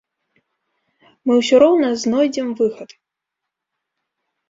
Мы 1.27 1.33
ўсё 1.43 1.55
роўна 1.65 1.87
знойдзем 2.07 2.47
выхад. 2.65 2.89